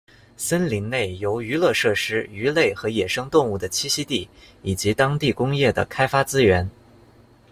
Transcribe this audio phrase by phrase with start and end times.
[0.35, 4.27] 森林内由娱乐设施、鱼类和野生动物的栖息地，
[4.63, 6.67] 以及当地工业的开发资源。